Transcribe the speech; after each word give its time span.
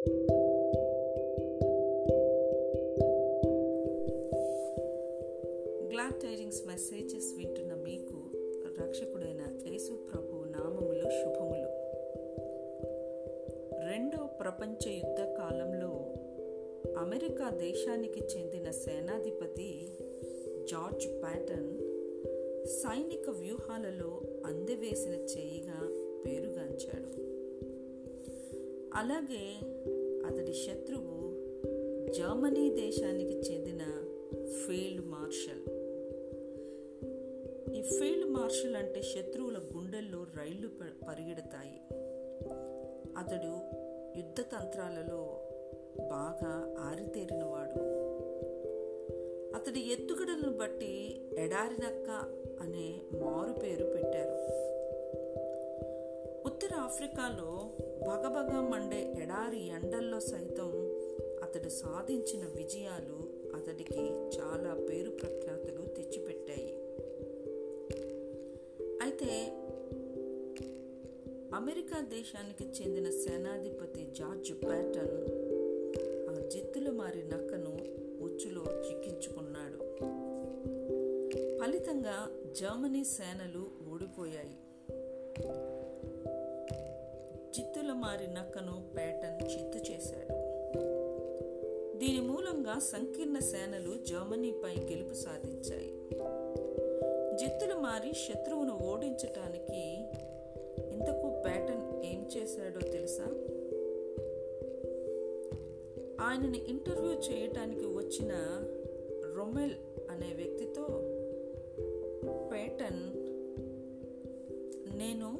Glad 0.00 0.12
టైరింగ్స్ 6.20 6.66
messages 6.66 7.36
వింటున్న 7.36 7.74
మీకు 7.74 8.30
రక్షకుడైన 8.80 9.40
యేసు 9.66 9.92
ప్రభు 9.92 10.44
నామములు 10.44 11.00
శుభములు. 11.00 11.68
రెండో 13.90 14.26
ప్రపంచ 14.26 14.90
యుద్ధ 14.90 15.20
కాలంలో 15.20 16.12
అమెరికా 16.98 17.50
దేశానికి 17.50 18.20
చెందిన 18.20 18.70
సేనాధిపతి 18.70 19.88
జార్జ్ 20.70 21.06
ప్యాటన్ 21.06 21.78
సైనిక 22.66 23.30
వ్యూహాలలో 23.30 24.20
అందవేసిన 24.46 25.12
చేయిగా 25.12 25.88
పేరుగాంచాడు. 26.26 27.29
అలాగే 28.94 29.58
అతడి 30.26 30.52
శత్రువు 30.52 31.20
జర్మనీ 32.12 32.70
దేశానికి 32.70 33.32
చెందిన 33.32 33.82
ఫీల్డ్ 34.66 35.06
మార్షల్. 35.06 35.64
ఈ 37.74 37.82
ఫీల్డ్ 37.82 38.30
మార్షల్ 38.30 38.76
అంటే 38.76 39.02
శత్రువుల 39.02 39.58
గుండెల్లో 39.58 40.22
రైళ్ళు 40.22 40.68
పరిగెడతాయి. 41.08 41.80
అతడు 43.18 43.80
యుద్ధ 44.18 44.40
తంత్రాలలో 44.40 45.40
బాగా 45.98 46.74
ఆరితేరినవాడు. 46.78 47.80
అతడి 49.56 49.80
ఎత్తుగడలను 49.92 50.58
బట్టి 50.58 51.20
ఎడారినక్క 51.38 52.10
అనే 52.60 53.00
మారు 53.12 53.60
పేరు 53.60 53.84
పెట్టారు. 53.84 54.70
ఉత్తర 56.60 56.76
ఆఫ్రికాలో 56.76 57.70
బగబగ 58.08 58.60
మండే 58.60 59.12
ఎడారి 59.22 59.66
ఎండల్లో 59.66 60.20
సైతం 60.20 60.72
అతడు 61.42 61.68
సాధించిన 61.68 62.46
విజయాలు 62.56 63.18
అతడికి 63.56 64.00
చాలా 64.38 64.74
పేరు 64.90 65.10
ప్రఖ్యాతులు 65.10 65.86
తెచ్చిపెట్టాయి. 65.86 66.72
అయితే 69.02 69.30
అమెరికా 71.54 72.00
దేశానికి 72.00 72.64
చెందిన 72.64 73.10
సేనాధిపతి 73.10 74.12
జార్జ్ 74.18 74.52
ప్యాటన్ 74.52 75.18
ఆ 76.30 76.48
జిత్తులు 76.48 76.90
మారి 76.90 77.22
నక్కను 77.22 77.72
ఉచ్చులో 78.22 78.64
చిక్కించుకున్నాడు. 78.90 79.78
ఫలితంగా 81.58 82.30
జర్మనీ 82.52 83.04
సేనలు 83.04 83.92
ఓడిపోయాయి. 83.92 84.56
మారి 88.00 88.26
నక్కను 88.34 88.82
ప్యాటన్ 88.96 89.50
చిత్తు 89.50 89.92
చేశాడు. 89.92 90.34
దీని 91.98 92.20
మూలంగా 92.20 92.78
సంకీర్ణ 92.78 93.38
సేనలు 93.38 94.04
జర్మనీపై 94.04 94.74
గెలుపు 94.90 95.14
సాధించాయి. 95.14 95.92
జిత్తులు 97.36 97.74
మారి 97.74 98.12
శత్రువును 98.12 98.78
ఓడించటానికి 98.82 99.80
ఇంతకు 100.92 101.42
ప్యాటర్న్ 101.42 102.04
ఏం 102.04 102.26
చేశాడో 102.36 102.80
తెలుసా? 102.80 103.26
ఆయనని 106.26 106.64
ఇంటర్వ్యూ 106.68 107.12
చేయటానికి 107.12 107.84
వచ్చిన 107.84 108.32
రొమెల్ 109.36 109.74
అనే 110.10 110.34
వ్యక్తితో 110.34 110.86
పేటన్ 112.52 113.02
నేను 114.98 115.38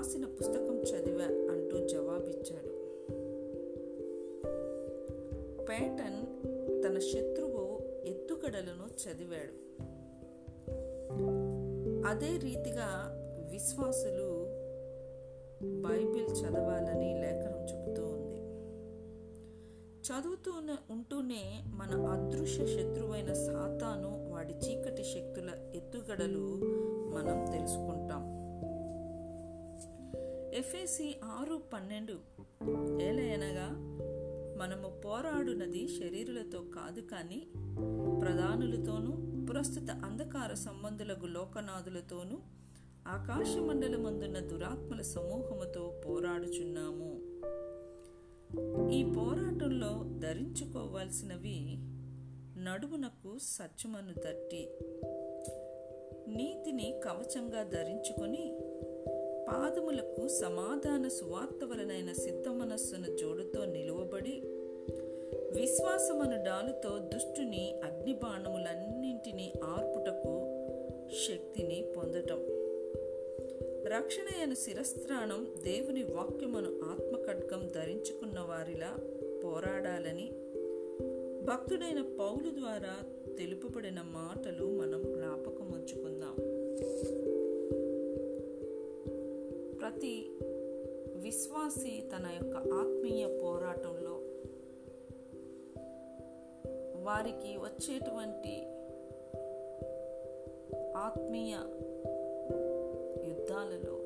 రాసిన 0.00 0.24
పుస్తకం 0.24 0.82
చదివా 0.82 1.24
అంటూ 1.24 1.88
జవాబిచ్చాడు. 1.88 2.72
పేటన్ 5.64 6.20
తన 6.82 6.98
శత్రువు 6.98 7.82
ఎత్తుగడలను 8.06 8.86
చదివాడు. 9.02 9.54
అదే 12.08 12.26
రీతిగా 12.26 12.88
విశ్వాసులు 13.52 14.44
బైబిల్ 15.82 16.26
చదవాలని 16.26 17.20
లేఖనం 17.20 17.64
చెబుతూ 17.64 18.02
ఉంది. 18.02 18.40
చదువుతూ 20.06 20.52
ఉంటూనే 20.90 21.62
మన 21.66 22.06
అదృశ్య 22.06 22.66
శత్రువైన 22.66 23.32
సాతాను 23.32 24.30
వాడి 24.30 24.54
చీకటి 24.54 25.04
శక్తుల 25.04 25.50
ఎత్తుగడలు 25.74 26.60
మనం 27.14 27.59
ఎఫ్ఏసి 30.60 31.20
ఆరు 31.24 31.62
పన్నెండు. 31.72 32.12
ఏలయనగా 33.02 33.68
మనము 34.60 35.00
పోరాడునది 35.00 35.88
శరీరులతో 35.88 36.58
కాదు 36.58 37.00
కానీ 37.00 37.46
ప్రధానులతోనూ 38.20 39.12
ప్రస్తుత 39.44 39.90
అంధకార 39.90 40.54
సంబంధులకు 40.54 41.26
లోకనాథులతోనూ 41.26 42.38
ఆకాశమండలమందున్న 43.06 44.38
దురాత్మల 44.38 45.00
సమూహముతో 45.00 46.02
పోరాడుచున్నాము. 46.06 47.10
ఈ 48.90 49.12
పోరాటంలో 49.12 49.92
ధరించుకోవాల్సినవి 50.18 51.58
నడుమునకు 52.64 53.38
సత్యమను 53.42 54.12
తట్టి 54.12 54.70
నీతిని 56.28 57.00
కవచంగా 57.04 57.62
ధరించుకొని 57.62 58.44
పాదములకు 59.52 60.28
సమాధాన 60.28 61.08
సువార్త 61.08 61.64
వలనైన 61.64 62.12
సిద్ధ 62.12 62.48
మనస్సును 62.48 63.16
జోడుతో 63.16 63.64
నిలువబడి 63.64 64.42
విశ్వాసమను 65.60 66.44
డాలుతో 66.44 66.98
దుష్టుని 66.98 67.80
అగ్నిబాణములన్నింటినీ 67.84 69.52
ఆర్పుటకు 69.64 70.34
శక్తిని 71.28 71.94
పొందటం. 71.96 72.40
రక్షణ 73.86 74.38
అయిన 74.38 74.54
శిరస్త్రాణం 74.54 75.46
దేవుని 75.62 76.02
వాక్యమును 76.02 76.68
ఆత్మఖడ్గం 76.68 77.68
ధరించుకున్న 77.68 78.40
వారిలా 78.40 78.96
పోరాడాలని 79.44 80.32
భక్తుడైన 81.44 82.02
పౌలు 82.18 82.50
ద్వారా 82.50 82.96
తెలుపబడిన 83.38 84.00
మాటలు 84.02 84.66
మనం 84.66 85.02
జ్ఞాపకం 85.02 85.72
ఉంచుకుందాం. 85.72 86.49
ప్రతి 89.90 90.38
విశ్వాసి 91.16 92.02
తన 92.12 92.26
యొక్క 92.34 92.56
ఆత్మీయ 92.56 93.26
పోరాటంలో 93.42 94.14
వారికి 97.02 97.56
వచ్చేటువంటి 97.56 98.54
ఆత్మీయ 100.96 101.54
యుద్ధాలలో 103.28 103.96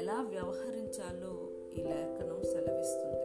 ఎలా 0.00 0.22
వ్యవహరించాలో 0.22 1.32
ఈ 1.72 1.82
లేఖనం 1.82 2.42
సెలవిస్తుంది. 2.42 3.24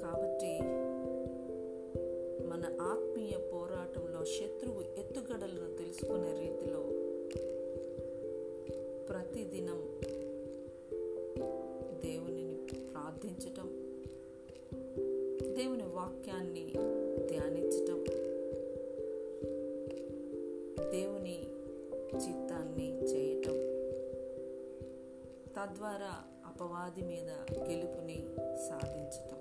కాబట్టి 0.00 0.52
మన 2.48 2.64
ఆత్మీయ 2.80 3.36
పోరాటంలో 3.52 4.24
శత్రువు 4.24 4.80
ఎత్తుగడలను 5.00 5.76
తెలుసుకునే 5.76 6.32
రీతి 6.40 6.57
ప్రతిదినం 9.08 10.00
దేవునిని 12.04 12.56
ప్రార్థించటం 12.90 13.68
దేవుని 15.56 15.82
వాక్యాన్ని 15.82 16.72
ధ్యానించటం 17.28 18.04
దేవుని 20.90 21.42
చిత్తాన్ని 22.14 23.02
చేయటం 23.02 23.56
తద్వారా 25.56 26.14
అపవాది 26.46 27.02
మీద 27.02 27.30
గెలుపుని 27.58 28.26
సాధించటం 28.68 29.38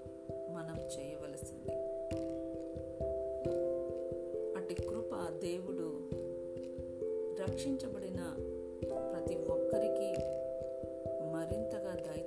మనం 0.54 0.78
చేయవలసింది. 0.80 1.72
అటు 4.58 4.74
కృప 4.74 5.40
దేవుడు 5.42 6.10
రక్షించబడిన 7.42 8.07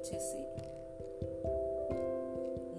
వచ్చేసి 0.01 0.39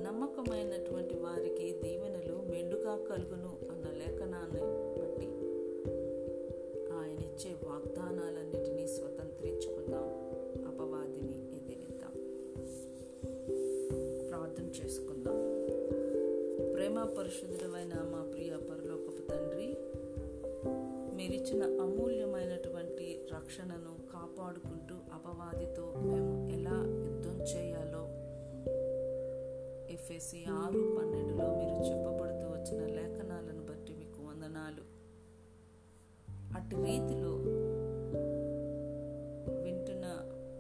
నమ్మకమైనటువంటి 0.03 1.15
వారికి 1.15 1.79
దీవెనలు 1.83 2.35
మెండుగా 2.49 2.95
కలుగును 3.09 3.51
అన్న 3.71 3.91
లేఖనాన్ని 3.91 4.61
బట్టి 5.01 5.27
ఆయన 6.97 7.19
ఇచ్చే 7.19 7.55
వాగ్దానాలన్నిటినీ 7.67 8.87
స్వతంత్రించుకుందాం. 8.87 10.07
అపవాదిని 10.67 11.57
ఎదిరిద్దాం. 11.57 12.13
ప్రార్థన 14.29 14.83
చేసుకుందాం. 14.83 15.39
ప్రేమ 16.73 17.03
పరిశుద్ధుడమైన 17.03 17.93
మా 17.93 18.31
ప్రియ 18.33 18.51
పరలోకపు 18.51 19.21
తండ్రి 19.21 19.77
మీరిచ్చిన 21.15 21.63
అమూల్యమైనటువంటి 21.63 23.25
రక్షణను 23.33 24.11
కాపాడుకుంటూ 24.13 24.95
అపవాదితో 25.13 25.93
మేము 25.97 26.49
ఎలా 26.49 27.10
చేయాలో? 27.41 28.03
ఎఫ్ఎసి 29.93 30.45
ఆరు 30.49 30.95
పన్నెండులో 30.99 31.55
మీరు 31.55 31.91
చెప్పబడుతూ 31.91 32.47
వచ్చిన 32.47 32.85
లేఖనాలను 32.85 33.65
బట్టి 33.65 33.93
మీకు 33.93 34.21
వందనాలు. 34.23 35.01
అటు 36.55 36.75
రీతిలో 36.75 37.31
వింటున్న 39.63 40.05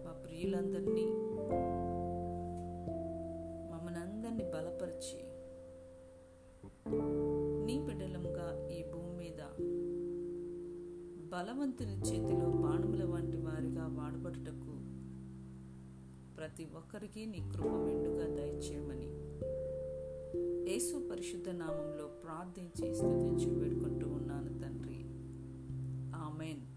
మా 0.05 0.11
ప్రియులందరినీ 0.11 1.05
మమ్మల్ని 3.71 3.99
అందరినీ 3.99 4.43
బలపరిచి 4.43 5.19
నీ 7.65 7.79
బిడ్డలంగా 7.79 8.67
ఈ 8.71 8.83
భూమి 8.83 9.13
మీద 9.17 9.41
బలవంతుని 11.29 11.93
చేతిలో 11.93 12.49
బాణముల 12.49 13.03
వంటి 13.03 13.37
వారిగా 13.37 13.87
వాడబడుటకు 13.87 14.90
ప్రతి 16.41 16.67
ఒక్కరికి 16.75 17.25
నీ 17.25 17.51
కృప 17.53 17.65
మెండుగా 17.65 18.35
దయచేయమని. 18.35 19.07
యేసు 20.71 21.09
పరిశుద్ధ 21.11 21.49
నామంలో 21.49 22.07
ప్రార్థించి 22.07 22.95
స్థుతించి 22.95 23.59
వేడుకుంటూ 23.59 24.07
ఉన్నాను 24.07 24.59
తండ్రి. 24.59 25.03
ఆమెన్. 26.15 26.70